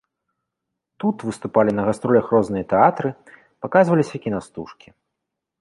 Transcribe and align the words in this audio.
Тут 1.03 1.25
выступалі 1.27 1.75
на 1.79 1.83
гастролях 1.89 2.25
розныя 2.37 2.65
тэатры, 2.73 3.09
паказваліся 3.67 4.15
кінастужкі. 4.25 4.87